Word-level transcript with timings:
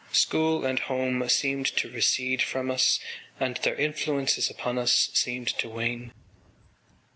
School 0.13 0.65
and 0.65 0.79
home 0.79 1.29
seemed 1.29 1.67
to 1.77 1.87
recede 1.87 2.41
from 2.41 2.71
us 2.71 2.99
and 3.39 3.57
their 3.57 3.75
influences 3.75 4.49
upon 4.49 4.79
us 4.79 5.11
seemed 5.13 5.49
to 5.59 5.69
wane. 5.69 6.11